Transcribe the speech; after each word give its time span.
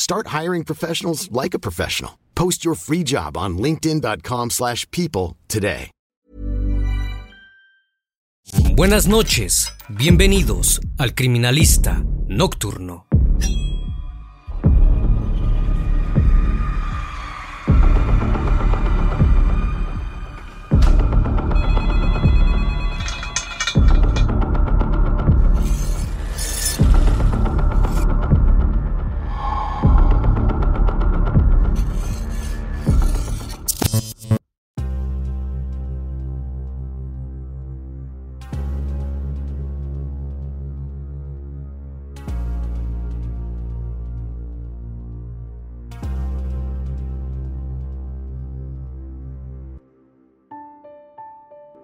Start 0.00 0.28
hiring 0.28 0.64
professionals 0.64 1.30
like 1.30 1.52
a 1.52 1.58
professional. 1.58 2.12
Post 2.34 2.64
your 2.64 2.74
free 2.74 3.04
job 3.04 3.36
on 3.36 3.58
linkedin.com/people 3.58 4.48
slash 4.48 4.86
people 4.90 5.36
today. 5.46 5.90
Buenas 8.74 9.06
noches, 9.06 9.72
bienvenidos 9.88 10.80
al 10.96 11.14
Criminalista 11.14 12.02
Nocturno. 12.28 13.09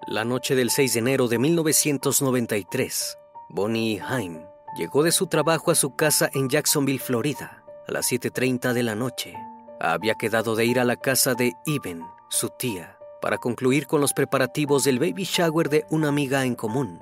La 0.07 0.23
noche 0.23 0.55
del 0.55 0.69
6 0.69 0.93
de 0.93 0.99
enero 0.99 1.27
de 1.27 1.37
1993, 1.37 3.17
Bonnie 3.49 4.01
Haim 4.01 4.39
llegó 4.77 5.03
de 5.03 5.11
su 5.11 5.27
trabajo 5.27 5.69
a 5.69 5.75
su 5.75 5.97
casa 5.97 6.29
en 6.33 6.47
Jacksonville, 6.47 6.97
Florida, 6.97 7.65
a 7.89 7.91
las 7.91 8.09
7.30 8.09 8.71
de 8.71 8.83
la 8.83 8.95
noche. 8.95 9.33
Había 9.81 10.15
quedado 10.15 10.55
de 10.55 10.65
ir 10.65 10.79
a 10.79 10.85
la 10.85 10.95
casa 10.95 11.33
de 11.33 11.51
Iben, 11.65 12.05
su 12.29 12.47
tía, 12.57 12.97
para 13.21 13.37
concluir 13.37 13.85
con 13.85 13.99
los 13.99 14.13
preparativos 14.13 14.85
del 14.85 14.97
baby 14.97 15.25
shower 15.25 15.67
de 15.67 15.85
una 15.89 16.07
amiga 16.07 16.45
en 16.45 16.55
común. 16.55 17.01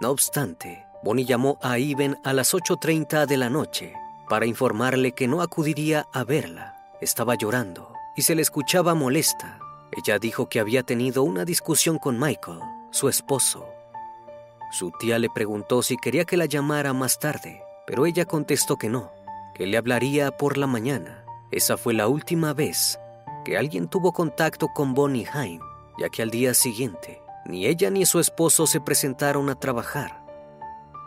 No 0.00 0.08
obstante, 0.08 0.86
Bonnie 1.04 1.26
llamó 1.26 1.58
a 1.60 1.78
Iben 1.78 2.16
a 2.24 2.32
las 2.32 2.54
8.30 2.54 3.26
de 3.26 3.36
la 3.36 3.50
noche 3.50 3.92
para 4.26 4.46
informarle 4.46 5.12
que 5.12 5.28
no 5.28 5.42
acudiría 5.42 6.06
a 6.14 6.24
verla. 6.24 6.76
Estaba 7.02 7.34
llorando 7.34 7.92
y 8.16 8.22
se 8.22 8.34
le 8.34 8.40
escuchaba 8.40 8.94
molesta. 8.94 9.58
Ella 9.92 10.18
dijo 10.18 10.48
que 10.48 10.60
había 10.60 10.82
tenido 10.82 11.22
una 11.22 11.44
discusión 11.44 11.98
con 11.98 12.18
Michael, 12.18 12.60
su 12.90 13.08
esposo. 13.08 13.66
Su 14.70 14.92
tía 15.00 15.18
le 15.18 15.28
preguntó 15.28 15.82
si 15.82 15.96
quería 15.96 16.24
que 16.24 16.36
la 16.36 16.46
llamara 16.46 16.92
más 16.92 17.18
tarde, 17.18 17.62
pero 17.86 18.06
ella 18.06 18.24
contestó 18.24 18.76
que 18.76 18.88
no, 18.88 19.10
que 19.54 19.66
le 19.66 19.76
hablaría 19.76 20.30
por 20.30 20.56
la 20.58 20.68
mañana. 20.68 21.24
Esa 21.50 21.76
fue 21.76 21.92
la 21.92 22.06
última 22.06 22.52
vez 22.52 23.00
que 23.44 23.58
alguien 23.58 23.88
tuvo 23.88 24.12
contacto 24.12 24.68
con 24.68 24.94
Bonnie 24.94 25.26
Haim, 25.32 25.60
ya 25.98 26.08
que 26.08 26.22
al 26.22 26.30
día 26.30 26.54
siguiente 26.54 27.20
ni 27.46 27.66
ella 27.66 27.90
ni 27.90 28.06
su 28.06 28.20
esposo 28.20 28.66
se 28.66 28.80
presentaron 28.80 29.50
a 29.50 29.56
trabajar. 29.56 30.24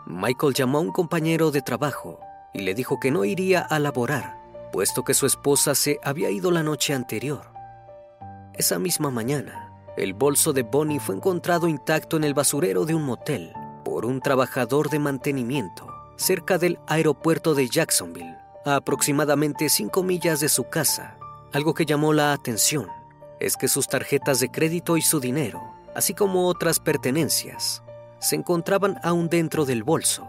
Michael 0.06 0.52
llamó 0.52 0.78
a 0.78 0.82
un 0.82 0.92
compañero 0.92 1.50
de 1.50 1.62
trabajo 1.62 2.20
y 2.52 2.60
le 2.60 2.74
dijo 2.74 3.00
que 3.00 3.10
no 3.10 3.24
iría 3.24 3.60
a 3.60 3.78
laborar, 3.78 4.38
puesto 4.72 5.04
que 5.04 5.14
su 5.14 5.24
esposa 5.24 5.74
se 5.74 5.98
había 6.02 6.30
ido 6.30 6.50
la 6.50 6.62
noche 6.62 6.92
anterior. 6.92 7.53
Esa 8.56 8.78
misma 8.78 9.10
mañana, 9.10 9.72
el 9.96 10.14
bolso 10.14 10.52
de 10.52 10.62
Bonnie 10.62 11.00
fue 11.00 11.16
encontrado 11.16 11.66
intacto 11.66 12.16
en 12.16 12.22
el 12.22 12.34
basurero 12.34 12.84
de 12.84 12.94
un 12.94 13.02
motel 13.02 13.52
por 13.84 14.06
un 14.06 14.20
trabajador 14.20 14.90
de 14.90 15.00
mantenimiento 15.00 15.88
cerca 16.14 16.56
del 16.56 16.78
aeropuerto 16.86 17.56
de 17.56 17.68
Jacksonville, 17.68 18.36
a 18.64 18.76
aproximadamente 18.76 19.68
5 19.68 20.04
millas 20.04 20.38
de 20.38 20.48
su 20.48 20.68
casa. 20.68 21.16
Algo 21.52 21.74
que 21.74 21.84
llamó 21.84 22.12
la 22.12 22.32
atención 22.32 22.86
es 23.40 23.56
que 23.56 23.66
sus 23.66 23.88
tarjetas 23.88 24.38
de 24.38 24.48
crédito 24.52 24.96
y 24.96 25.02
su 25.02 25.18
dinero, 25.18 25.60
así 25.96 26.14
como 26.14 26.46
otras 26.46 26.78
pertenencias, 26.78 27.82
se 28.20 28.36
encontraban 28.36 29.00
aún 29.02 29.28
dentro 29.28 29.64
del 29.64 29.82
bolso. 29.82 30.28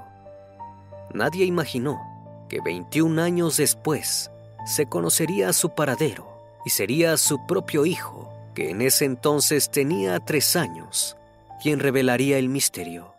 Nadie 1.13 1.46
imaginó 1.46 2.02
que 2.50 2.59
21 2.59 3.22
años 3.22 3.57
después 3.57 4.31
se 4.66 4.88
conocería 4.88 5.53
su 5.53 5.75
paradero 5.75 6.34
y 6.65 6.71
sería 6.71 7.15
su 7.17 7.45
propio 7.45 7.85
hijo, 7.85 8.33
que 8.55 8.71
en 8.71 8.81
ese 8.81 9.05
entonces 9.05 9.69
tenía 9.69 10.19
tres 10.19 10.55
años, 10.55 11.15
quien 11.61 11.79
revelaría 11.79 12.37
el 12.37 12.49
misterio. 12.49 13.13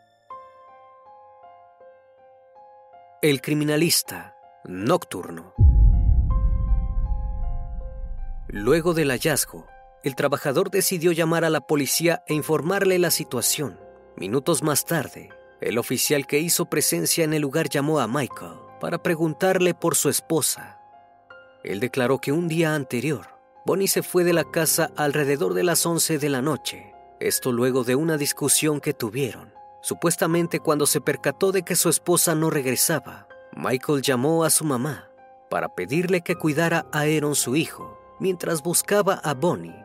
El 3.22 3.40
criminalista 3.40 4.36
nocturno. 4.64 5.54
Luego 8.48 8.94
del 8.94 9.10
hallazgo, 9.10 9.66
el 10.02 10.14
trabajador 10.14 10.70
decidió 10.70 11.12
llamar 11.12 11.44
a 11.44 11.50
la 11.50 11.60
policía 11.60 12.22
e 12.26 12.34
informarle 12.34 12.98
la 12.98 13.10
situación. 13.10 13.78
Minutos 14.16 14.62
más 14.62 14.84
tarde, 14.84 15.30
el 15.60 15.78
oficial 15.78 16.26
que 16.26 16.38
hizo 16.38 16.66
presencia 16.66 17.24
en 17.24 17.32
el 17.32 17.42
lugar 17.42 17.68
llamó 17.68 18.00
a 18.00 18.06
Michael 18.06 18.54
para 18.80 19.02
preguntarle 19.02 19.74
por 19.74 19.94
su 19.96 20.08
esposa. 20.08 20.80
Él 21.64 21.80
declaró 21.80 22.20
que 22.20 22.32
un 22.32 22.46
día 22.46 22.74
anterior, 22.74 23.35
Bonnie 23.66 23.88
se 23.88 24.04
fue 24.04 24.22
de 24.22 24.32
la 24.32 24.44
casa 24.44 24.93
alrededor 24.94 25.53
de 25.53 25.65
las 25.65 25.84
11 25.84 26.19
de 26.21 26.28
la 26.28 26.41
noche, 26.41 26.94
esto 27.19 27.50
luego 27.50 27.82
de 27.82 27.96
una 27.96 28.17
discusión 28.17 28.81
que 28.81 28.94
tuvieron. 28.94 29.52
Supuestamente 29.82 30.61
cuando 30.61 30.87
se 30.87 31.00
percató 31.00 31.50
de 31.50 31.64
que 31.64 31.75
su 31.75 31.88
esposa 31.88 32.37
no 32.37 32.49
regresaba, 32.49 33.26
Michael 33.56 34.02
llamó 34.02 34.44
a 34.44 34.50
su 34.50 34.64
mamá 34.64 35.11
para 35.50 35.75
pedirle 35.75 36.20
que 36.20 36.37
cuidara 36.37 36.87
a 36.93 37.00
Aaron 37.00 37.35
su 37.35 37.56
hijo 37.56 37.99
mientras 38.20 38.62
buscaba 38.62 39.14
a 39.14 39.35
Bonnie. 39.35 39.85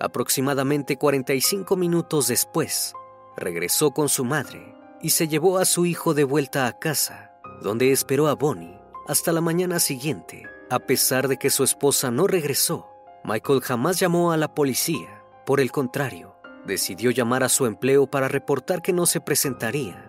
Aproximadamente 0.00 0.96
45 0.96 1.76
minutos 1.76 2.28
después, 2.28 2.94
regresó 3.36 3.90
con 3.90 4.08
su 4.08 4.24
madre 4.24 4.74
y 5.02 5.10
se 5.10 5.28
llevó 5.28 5.58
a 5.58 5.66
su 5.66 5.84
hijo 5.84 6.14
de 6.14 6.24
vuelta 6.24 6.66
a 6.66 6.78
casa, 6.78 7.32
donde 7.60 7.92
esperó 7.92 8.26
a 8.28 8.36
Bonnie 8.36 8.80
hasta 9.06 9.32
la 9.32 9.42
mañana 9.42 9.80
siguiente. 9.80 10.46
A 10.70 10.78
pesar 10.78 11.26
de 11.26 11.36
que 11.36 11.50
su 11.50 11.64
esposa 11.64 12.12
no 12.12 12.28
regresó, 12.28 12.88
Michael 13.24 13.60
jamás 13.60 13.98
llamó 13.98 14.30
a 14.30 14.36
la 14.36 14.54
policía. 14.54 15.20
Por 15.44 15.58
el 15.58 15.72
contrario, 15.72 16.36
decidió 16.64 17.10
llamar 17.10 17.42
a 17.42 17.48
su 17.48 17.66
empleo 17.66 18.06
para 18.06 18.28
reportar 18.28 18.80
que 18.80 18.92
no 18.92 19.04
se 19.06 19.20
presentaría. 19.20 20.08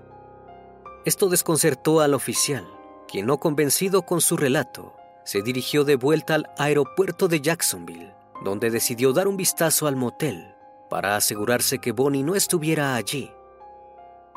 Esto 1.04 1.30
desconcertó 1.30 2.00
al 2.00 2.14
oficial, 2.14 2.68
quien 3.08 3.26
no 3.26 3.40
convencido 3.40 4.04
con 4.04 4.22
su 4.22 4.38
relato, 4.38 4.94
se 5.24 5.42
dirigió 5.42 5.84
de 5.84 5.96
vuelta 5.96 6.36
al 6.36 6.52
aeropuerto 6.60 7.28
de 7.28 7.42
Jacksonville, 7.42 8.14
donde 8.44 8.70
decidió 8.70 9.14
dar 9.14 9.28
un 9.28 9.38
vistazo 9.38 9.88
al 9.88 9.96
motel 9.96 10.54
para 10.92 11.16
asegurarse 11.16 11.80
que 11.80 11.92
Bonnie 11.92 12.22
no 12.22 12.36
estuviera 12.36 12.94
allí. 12.94 13.32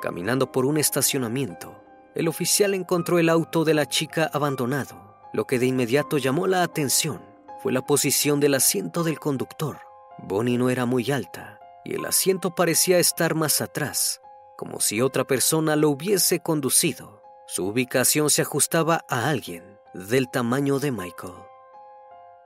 Caminando 0.00 0.50
por 0.50 0.64
un 0.64 0.78
estacionamiento, 0.78 1.74
el 2.14 2.28
oficial 2.28 2.72
encontró 2.72 3.18
el 3.18 3.28
auto 3.28 3.64
de 3.64 3.74
la 3.74 3.84
chica 3.84 4.30
abandonado. 4.32 5.13
Lo 5.34 5.48
que 5.48 5.58
de 5.58 5.66
inmediato 5.66 6.16
llamó 6.16 6.46
la 6.46 6.62
atención 6.62 7.20
fue 7.60 7.72
la 7.72 7.82
posición 7.84 8.38
del 8.38 8.54
asiento 8.54 9.02
del 9.02 9.18
conductor. 9.18 9.80
Bonnie 10.18 10.58
no 10.58 10.70
era 10.70 10.86
muy 10.86 11.10
alta 11.10 11.58
y 11.84 11.96
el 11.96 12.06
asiento 12.06 12.54
parecía 12.54 13.00
estar 13.00 13.34
más 13.34 13.60
atrás, 13.60 14.20
como 14.56 14.78
si 14.78 15.00
otra 15.00 15.24
persona 15.24 15.74
lo 15.74 15.90
hubiese 15.90 16.38
conducido. 16.38 17.20
Su 17.48 17.66
ubicación 17.66 18.30
se 18.30 18.42
ajustaba 18.42 19.04
a 19.08 19.28
alguien 19.28 19.64
del 19.92 20.30
tamaño 20.30 20.78
de 20.78 20.92
Michael. 20.92 21.34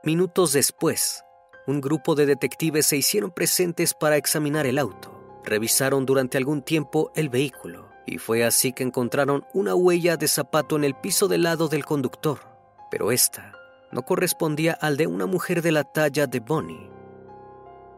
Minutos 0.03 0.53
después, 0.53 1.23
un 1.67 1.81
grupo 1.81 2.15
de 2.15 2.25
detectives 2.25 2.87
se 2.87 2.97
hicieron 2.97 3.29
presentes 3.29 3.93
para 3.93 4.17
examinar 4.17 4.65
el 4.65 4.79
auto. 4.79 5.41
Revisaron 5.43 6.07
durante 6.07 6.39
algún 6.39 6.63
tiempo 6.63 7.11
el 7.13 7.29
vehículo 7.29 7.87
y 8.07 8.17
fue 8.17 8.43
así 8.43 8.73
que 8.73 8.81
encontraron 8.81 9.45
una 9.53 9.75
huella 9.75 10.17
de 10.17 10.27
zapato 10.27 10.75
en 10.75 10.85
el 10.85 10.95
piso 10.95 11.27
del 11.27 11.43
lado 11.43 11.67
del 11.67 11.85
conductor, 11.85 12.48
pero 12.89 13.11
esta 13.11 13.53
no 13.91 14.03
correspondía 14.03 14.73
al 14.73 14.97
de 14.97 15.07
una 15.07 15.25
mujer 15.25 15.61
de 15.61 15.71
la 15.71 15.83
talla 15.83 16.27
de 16.27 16.39
Bonnie. 16.39 16.89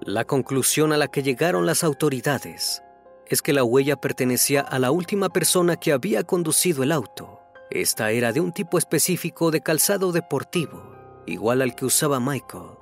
La 0.02 0.26
conclusión 0.26 0.94
a 0.94 0.98
la 0.98 1.08
que 1.08 1.22
llegaron 1.22 1.66
las 1.66 1.84
autoridades 1.84 2.82
es 3.28 3.42
que 3.42 3.54
la 3.54 3.64
huella 3.64 3.96
pertenecía 3.96 4.62
a 4.62 4.80
la 4.80 4.92
última 4.92 5.30
persona 5.30 5.76
que 5.76 5.92
había 5.92 6.24
conducido 6.24 6.84
el 6.84 6.92
auto. 6.92 7.40
Esta 7.70 8.12
era 8.12 8.34
de 8.34 8.42
un 8.42 8.52
tipo 8.52 8.78
específico 8.78 9.52
de 9.52 9.62
calzado 9.62 10.12
deportivo, 10.12 10.96
igual 11.26 11.62
al 11.62 11.76
que 11.76 11.86
usaba 11.86 12.20
Michael. 12.20 12.78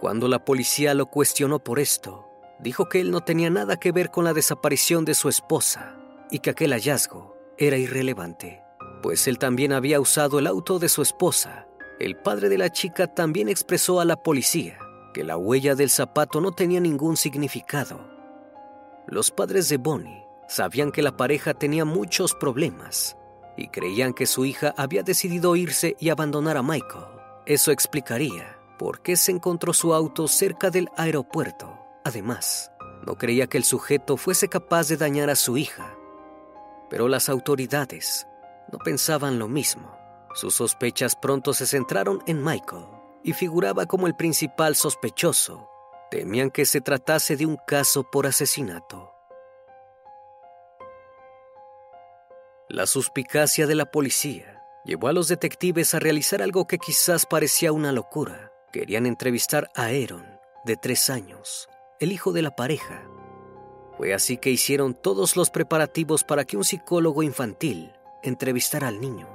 Cuando 0.00 0.28
la 0.28 0.44
policía 0.44 0.92
lo 0.94 1.06
cuestionó 1.06 1.58
por 1.58 1.78
esto, 1.78 2.28
dijo 2.58 2.88
que 2.88 3.00
él 3.00 3.10
no 3.10 3.22
tenía 3.22 3.48
nada 3.48 3.78
que 3.78 3.92
ver 3.92 4.10
con 4.10 4.24
la 4.24 4.34
desaparición 4.34 5.04
de 5.04 5.14
su 5.14 5.28
esposa 5.28 5.96
y 6.30 6.40
que 6.40 6.50
aquel 6.50 6.72
hallazgo 6.72 7.36
era 7.56 7.78
irrelevante, 7.78 8.62
pues 9.06 9.28
él 9.28 9.38
también 9.38 9.72
había 9.72 10.00
usado 10.00 10.40
el 10.40 10.48
auto 10.48 10.80
de 10.80 10.88
su 10.88 11.00
esposa. 11.00 11.68
El 12.00 12.16
padre 12.16 12.48
de 12.48 12.58
la 12.58 12.70
chica 12.70 13.06
también 13.06 13.48
expresó 13.48 14.00
a 14.00 14.04
la 14.04 14.16
policía 14.16 14.80
que 15.14 15.22
la 15.22 15.36
huella 15.36 15.76
del 15.76 15.90
zapato 15.90 16.40
no 16.40 16.50
tenía 16.50 16.80
ningún 16.80 17.16
significado. 17.16 18.00
Los 19.06 19.30
padres 19.30 19.68
de 19.68 19.76
Bonnie 19.76 20.24
sabían 20.48 20.90
que 20.90 21.02
la 21.02 21.16
pareja 21.16 21.54
tenía 21.54 21.84
muchos 21.84 22.34
problemas 22.34 23.16
y 23.56 23.68
creían 23.68 24.12
que 24.12 24.26
su 24.26 24.44
hija 24.44 24.74
había 24.76 25.04
decidido 25.04 25.54
irse 25.54 25.94
y 26.00 26.08
abandonar 26.08 26.56
a 26.56 26.64
Michael. 26.64 27.04
Eso 27.46 27.70
explicaría 27.70 28.58
por 28.76 29.02
qué 29.02 29.14
se 29.14 29.30
encontró 29.30 29.72
su 29.72 29.94
auto 29.94 30.26
cerca 30.26 30.70
del 30.70 30.88
aeropuerto. 30.96 31.78
Además, 32.02 32.72
no 33.06 33.14
creía 33.14 33.46
que 33.46 33.58
el 33.58 33.62
sujeto 33.62 34.16
fuese 34.16 34.48
capaz 34.48 34.88
de 34.88 34.96
dañar 34.96 35.30
a 35.30 35.36
su 35.36 35.56
hija 35.56 35.96
pero 36.88 37.08
las 37.08 37.28
autoridades 37.28 38.26
no 38.72 38.78
pensaban 38.78 39.38
lo 39.38 39.48
mismo. 39.48 39.96
Sus 40.34 40.54
sospechas 40.54 41.16
pronto 41.16 41.54
se 41.54 41.66
centraron 41.66 42.22
en 42.26 42.42
Michael 42.42 42.84
y 43.22 43.32
figuraba 43.32 43.86
como 43.86 44.06
el 44.06 44.14
principal 44.14 44.76
sospechoso. 44.76 45.68
Temían 46.10 46.50
que 46.50 46.66
se 46.66 46.80
tratase 46.80 47.36
de 47.36 47.46
un 47.46 47.56
caso 47.66 48.04
por 48.04 48.26
asesinato. 48.26 49.12
La 52.68 52.86
suspicacia 52.86 53.66
de 53.66 53.74
la 53.74 53.86
policía 53.86 54.62
llevó 54.84 55.08
a 55.08 55.12
los 55.12 55.28
detectives 55.28 55.94
a 55.94 55.98
realizar 55.98 56.42
algo 56.42 56.66
que 56.66 56.78
quizás 56.78 57.26
parecía 57.26 57.72
una 57.72 57.92
locura. 57.92 58.52
Querían 58.72 59.06
entrevistar 59.06 59.70
a 59.74 59.84
Aaron, 59.86 60.26
de 60.64 60.76
tres 60.76 61.10
años, 61.10 61.68
el 62.00 62.12
hijo 62.12 62.32
de 62.32 62.42
la 62.42 62.54
pareja, 62.54 63.04
fue 63.96 64.12
así 64.12 64.36
que 64.36 64.50
hicieron 64.50 64.94
todos 64.94 65.36
los 65.36 65.50
preparativos 65.50 66.22
para 66.22 66.44
que 66.44 66.56
un 66.56 66.64
psicólogo 66.64 67.22
infantil 67.22 67.92
entrevistara 68.28 68.88
al 68.88 69.00
niño. 69.00 69.28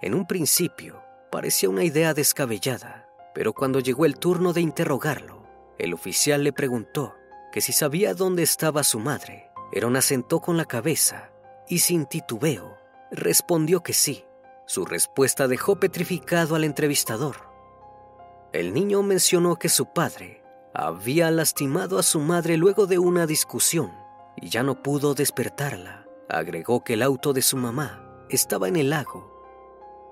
En 0.00 0.14
un 0.14 0.26
principio 0.26 1.02
parecía 1.30 1.68
una 1.68 1.84
idea 1.84 2.14
descabellada, 2.14 3.08
pero 3.34 3.52
cuando 3.52 3.80
llegó 3.80 4.04
el 4.04 4.18
turno 4.18 4.52
de 4.52 4.60
interrogarlo, 4.60 5.42
el 5.78 5.94
oficial 5.94 6.44
le 6.44 6.52
preguntó 6.52 7.14
que 7.52 7.60
si 7.60 7.72
sabía 7.72 8.14
dónde 8.14 8.42
estaba 8.42 8.82
su 8.82 8.98
madre. 8.98 9.50
Eron 9.72 9.96
asentó 9.96 10.40
con 10.40 10.56
la 10.56 10.64
cabeza 10.64 11.30
y 11.68 11.78
sin 11.78 12.06
titubeo 12.06 12.76
respondió 13.10 13.82
que 13.82 13.92
sí. 13.92 14.24
Su 14.66 14.84
respuesta 14.84 15.48
dejó 15.48 15.76
petrificado 15.76 16.54
al 16.54 16.64
entrevistador. 16.64 17.36
El 18.52 18.74
niño 18.74 19.02
mencionó 19.02 19.56
que 19.56 19.68
su 19.68 19.86
padre 19.86 20.42
había 20.74 21.30
lastimado 21.30 21.98
a 21.98 22.02
su 22.02 22.20
madre 22.20 22.56
luego 22.56 22.86
de 22.86 22.98
una 22.98 23.26
discusión 23.26 23.92
y 24.36 24.48
ya 24.48 24.62
no 24.62 24.82
pudo 24.82 25.14
despertarla. 25.14 26.01
Agregó 26.28 26.82
que 26.84 26.94
el 26.94 27.02
auto 27.02 27.32
de 27.32 27.42
su 27.42 27.56
mamá 27.56 28.24
estaba 28.28 28.68
en 28.68 28.76
el 28.76 28.90
lago. 28.90 29.30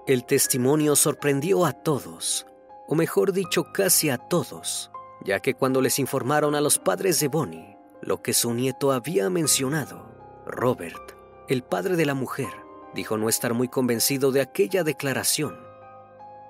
El 0.07 0.25
testimonio 0.25 0.97
sorprendió 0.97 1.65
a 1.65 1.73
todos, 1.73 2.47
o 2.89 2.95
mejor 2.95 3.33
dicho, 3.33 3.73
casi 3.73 4.11
a 4.11 4.19
todos, 4.19 4.91
ya 5.23 5.41
que 5.41 5.55
cuando 5.55 5.81
les 5.81 5.99
informaron 5.99 6.55
a 6.55 6.61
los 6.61 6.79
padres 6.79 7.21
de 7.21 7.29
Bonnie 7.29 7.77
lo 8.03 8.23
que 8.23 8.33
su 8.33 8.55
nieto 8.55 8.93
había 8.93 9.29
mencionado, 9.31 10.11
Robert, 10.47 11.13
el 11.49 11.63
padre 11.63 11.97
de 11.97 12.07
la 12.07 12.15
mujer, 12.15 12.51
dijo 12.95 13.17
no 13.17 13.29
estar 13.29 13.55
muy 13.55 13.69
convencido 13.69 14.33
de 14.33 14.41
aquella 14.41 14.85
declaración. 14.85 15.59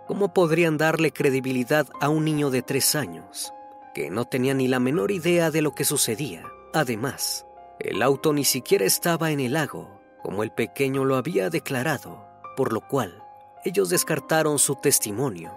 ¿Cómo 0.07 0.33
podrían 0.33 0.79
darle 0.79 1.13
credibilidad 1.13 1.87
a 2.01 2.09
un 2.09 2.25
niño 2.25 2.51
de 2.51 2.63
tres 2.63 2.95
años? 2.95 3.53
que 3.93 4.11
no 4.11 4.25
tenía 4.25 4.55
ni 4.55 4.69
la 4.69 4.81
menor 4.81 5.11
idea 5.11 5.51
de 5.51 5.63
lo 5.63 5.73
que 5.73 5.85
sucedía. 5.85 6.45
Además, 6.73 7.47
el 7.81 8.03
auto 8.03 8.33
ni 8.33 8.45
siquiera 8.45 8.85
estaba 8.85 9.31
en 9.31 9.41
el 9.41 9.55
lago, 9.55 10.01
como 10.23 10.43
el 10.43 10.53
pequeño 10.53 11.05
lo 11.05 11.17
había 11.17 11.51
declarado, 11.51 12.27
por 12.57 12.73
lo 12.73 12.87
cual 12.87 13.25
ellos 13.65 13.89
descartaron 13.89 14.59
su 14.59 14.77
testimonio. 14.77 15.53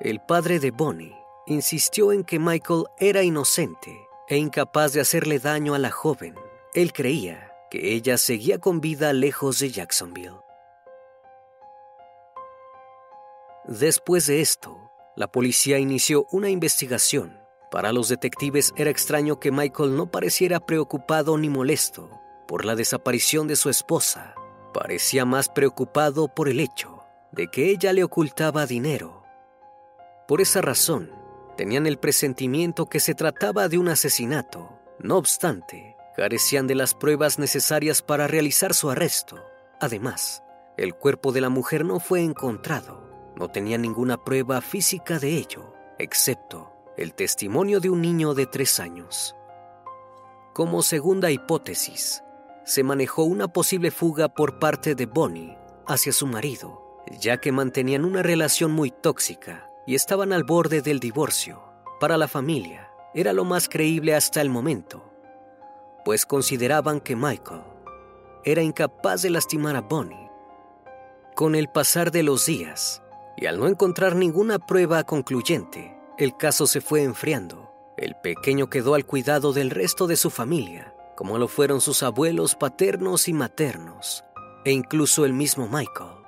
El 0.00 0.20
padre 0.20 0.58
de 0.58 0.70
Bonnie 0.70 1.16
insistió 1.46 2.12
en 2.12 2.24
que 2.24 2.38
Michael 2.38 2.84
era 2.98 3.22
inocente 3.22 4.08
e 4.28 4.36
incapaz 4.36 4.92
de 4.92 5.00
hacerle 5.00 5.38
daño 5.38 5.74
a 5.74 5.78
la 5.78 5.90
joven. 5.90 6.34
Él 6.74 6.92
creía 6.92 7.52
que 7.70 7.94
ella 7.94 8.18
seguía 8.18 8.58
con 8.58 8.80
vida 8.80 9.12
lejos 9.12 9.58
de 9.58 9.70
Jacksonville. 9.70 10.40
Después 13.64 14.26
de 14.26 14.40
esto, 14.40 14.90
la 15.14 15.30
policía 15.30 15.78
inició 15.78 16.26
una 16.32 16.48
investigación. 16.50 17.41
Para 17.72 17.94
los 17.94 18.10
detectives 18.10 18.74
era 18.76 18.90
extraño 18.90 19.40
que 19.40 19.50
Michael 19.50 19.96
no 19.96 20.10
pareciera 20.10 20.60
preocupado 20.60 21.38
ni 21.38 21.48
molesto 21.48 22.20
por 22.46 22.66
la 22.66 22.76
desaparición 22.76 23.48
de 23.48 23.56
su 23.56 23.70
esposa. 23.70 24.34
Parecía 24.74 25.24
más 25.24 25.48
preocupado 25.48 26.28
por 26.28 26.50
el 26.50 26.60
hecho 26.60 27.02
de 27.32 27.48
que 27.48 27.70
ella 27.70 27.94
le 27.94 28.04
ocultaba 28.04 28.66
dinero. 28.66 29.24
Por 30.28 30.42
esa 30.42 30.60
razón, 30.60 31.10
tenían 31.56 31.86
el 31.86 31.98
presentimiento 31.98 32.86
que 32.86 33.00
se 33.00 33.14
trataba 33.14 33.68
de 33.68 33.78
un 33.78 33.88
asesinato. 33.88 34.78
No 34.98 35.16
obstante, 35.16 35.96
carecían 36.14 36.66
de 36.66 36.74
las 36.74 36.94
pruebas 36.94 37.38
necesarias 37.38 38.02
para 38.02 38.26
realizar 38.26 38.74
su 38.74 38.90
arresto. 38.90 39.42
Además, 39.80 40.42
el 40.76 40.94
cuerpo 40.94 41.32
de 41.32 41.40
la 41.40 41.48
mujer 41.48 41.86
no 41.86 42.00
fue 42.00 42.22
encontrado 42.22 43.02
no 43.36 43.48
tenía 43.48 43.78
ninguna 43.78 44.22
prueba 44.22 44.60
física 44.60 45.18
de 45.18 45.36
ello, 45.36 45.74
excepto 45.98 46.71
el 46.96 47.14
testimonio 47.14 47.80
de 47.80 47.90
un 47.90 48.02
niño 48.02 48.34
de 48.34 48.46
tres 48.46 48.78
años. 48.80 49.34
Como 50.52 50.82
segunda 50.82 51.30
hipótesis, 51.30 52.22
se 52.64 52.82
manejó 52.82 53.24
una 53.24 53.48
posible 53.48 53.90
fuga 53.90 54.28
por 54.28 54.58
parte 54.58 54.94
de 54.94 55.06
Bonnie 55.06 55.56
hacia 55.86 56.12
su 56.12 56.26
marido, 56.26 57.02
ya 57.20 57.38
que 57.38 57.52
mantenían 57.52 58.04
una 58.04 58.22
relación 58.22 58.70
muy 58.70 58.90
tóxica 58.90 59.70
y 59.86 59.94
estaban 59.94 60.32
al 60.32 60.44
borde 60.44 60.82
del 60.82 61.00
divorcio. 61.00 61.62
Para 61.98 62.16
la 62.16 62.28
familia, 62.28 62.90
era 63.14 63.32
lo 63.32 63.44
más 63.44 63.68
creíble 63.68 64.14
hasta 64.14 64.40
el 64.40 64.50
momento, 64.50 65.04
pues 66.04 66.26
consideraban 66.26 67.00
que 67.00 67.16
Michael 67.16 67.62
era 68.44 68.62
incapaz 68.62 69.22
de 69.22 69.30
lastimar 69.30 69.76
a 69.76 69.80
Bonnie. 69.82 70.30
Con 71.34 71.54
el 71.54 71.68
pasar 71.68 72.10
de 72.10 72.22
los 72.22 72.44
días, 72.44 73.02
y 73.36 73.46
al 73.46 73.58
no 73.58 73.66
encontrar 73.66 74.16
ninguna 74.16 74.58
prueba 74.58 75.04
concluyente, 75.04 75.91
el 76.18 76.36
caso 76.36 76.66
se 76.66 76.80
fue 76.80 77.02
enfriando. 77.02 77.72
El 77.96 78.14
pequeño 78.22 78.68
quedó 78.70 78.94
al 78.94 79.04
cuidado 79.04 79.52
del 79.52 79.70
resto 79.70 80.06
de 80.06 80.16
su 80.16 80.30
familia, 80.30 80.94
como 81.16 81.38
lo 81.38 81.48
fueron 81.48 81.80
sus 81.80 82.02
abuelos 82.02 82.54
paternos 82.54 83.28
y 83.28 83.32
maternos, 83.32 84.24
e 84.64 84.72
incluso 84.72 85.24
el 85.24 85.32
mismo 85.32 85.68
Michael. 85.68 86.22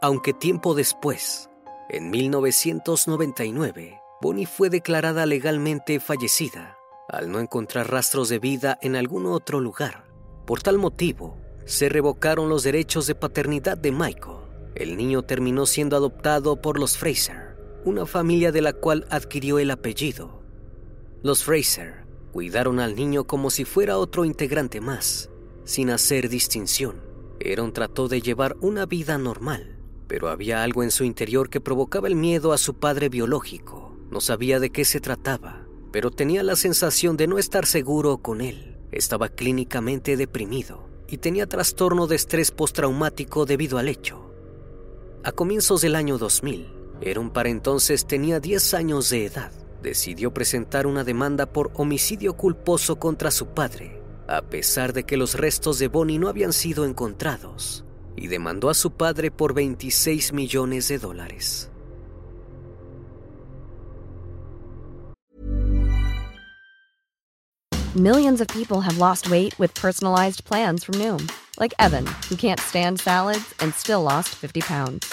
Aunque 0.00 0.32
tiempo 0.32 0.74
después, 0.74 1.50
en 1.88 2.10
1999, 2.10 4.00
Bonnie 4.20 4.46
fue 4.46 4.70
declarada 4.70 5.26
legalmente 5.26 6.00
fallecida 6.00 6.76
al 7.08 7.30
no 7.30 7.40
encontrar 7.40 7.90
rastros 7.90 8.28
de 8.28 8.38
vida 8.38 8.78
en 8.80 8.96
algún 8.96 9.26
otro 9.26 9.60
lugar. 9.60 10.04
Por 10.46 10.62
tal 10.62 10.78
motivo, 10.78 11.36
se 11.66 11.88
revocaron 11.88 12.48
los 12.48 12.62
derechos 12.62 13.06
de 13.06 13.14
paternidad 13.14 13.76
de 13.76 13.92
Michael 13.92 14.52
el 14.74 14.96
niño 14.96 15.22
terminó 15.22 15.66
siendo 15.66 15.96
adoptado 15.96 16.60
por 16.60 16.78
los 16.78 16.96
Fraser. 16.96 17.41
Una 17.84 18.06
familia 18.06 18.52
de 18.52 18.62
la 18.62 18.72
cual 18.72 19.06
adquirió 19.10 19.58
el 19.58 19.70
apellido. 19.70 20.42
Los 21.22 21.44
Fraser 21.44 22.04
cuidaron 22.32 22.80
al 22.80 22.96
niño 22.96 23.24
como 23.24 23.50
si 23.50 23.64
fuera 23.64 23.98
otro 23.98 24.24
integrante 24.24 24.80
más, 24.80 25.30
sin 25.64 25.90
hacer 25.90 26.28
distinción. 26.28 26.96
Aaron 27.44 27.72
trató 27.72 28.08
de 28.08 28.20
llevar 28.20 28.56
una 28.60 28.86
vida 28.86 29.18
normal, 29.18 29.78
pero 30.06 30.28
había 30.28 30.62
algo 30.62 30.82
en 30.82 30.90
su 30.90 31.04
interior 31.04 31.50
que 31.50 31.60
provocaba 31.60 32.08
el 32.08 32.16
miedo 32.16 32.52
a 32.52 32.58
su 32.58 32.74
padre 32.74 33.08
biológico. 33.08 33.96
No 34.10 34.20
sabía 34.20 34.60
de 34.60 34.70
qué 34.70 34.84
se 34.84 35.00
trataba, 35.00 35.66
pero 35.90 36.10
tenía 36.10 36.42
la 36.42 36.56
sensación 36.56 37.16
de 37.16 37.26
no 37.26 37.38
estar 37.38 37.66
seguro 37.66 38.18
con 38.18 38.40
él. 38.40 38.78
Estaba 38.92 39.28
clínicamente 39.28 40.16
deprimido 40.16 40.88
y 41.08 41.18
tenía 41.18 41.46
trastorno 41.46 42.06
de 42.06 42.16
estrés 42.16 42.50
postraumático 42.50 43.46
debido 43.46 43.78
al 43.78 43.88
hecho. 43.88 44.30
A 45.24 45.32
comienzos 45.32 45.82
del 45.82 45.94
año 45.94 46.18
2000, 46.18 46.81
Aaron 47.04 47.30
para 47.30 47.48
entonces 47.48 48.06
tenía 48.06 48.40
10 48.40 48.74
años 48.74 49.10
de 49.10 49.26
edad. 49.26 49.50
Decidió 49.82 50.32
presentar 50.32 50.86
una 50.86 51.02
demanda 51.02 51.46
por 51.46 51.72
homicidio 51.74 52.34
culposo 52.34 52.96
contra 52.96 53.30
su 53.30 53.48
padre, 53.48 54.00
a 54.28 54.42
pesar 54.42 54.92
de 54.92 55.04
que 55.04 55.16
los 55.16 55.34
restos 55.34 55.78
de 55.78 55.88
Bonnie 55.88 56.18
no 56.18 56.28
habían 56.28 56.52
sido 56.52 56.84
encontrados, 56.84 57.84
y 58.16 58.28
demandó 58.28 58.70
a 58.70 58.74
su 58.74 58.92
padre 58.92 59.30
por 59.32 59.54
26 59.54 60.32
millones 60.32 60.88
de 60.88 60.98
dólares. 60.98 61.68
Millions 67.94 68.40
of 68.40 68.48
people 68.48 68.80
have 68.80 68.96
lost 68.96 69.28
weight 69.28 69.54
with 69.58 69.74
personalized 69.74 70.44
plans 70.44 70.82
from 70.82 70.94
Noom, 70.94 71.30
like 71.60 71.74
Evan, 71.78 72.06
who 72.30 72.36
can't 72.36 72.58
stand 72.58 72.98
salads 72.98 73.54
and 73.60 73.74
still 73.74 74.02
lost 74.02 74.30
50 74.30 74.62
pounds. 74.62 75.12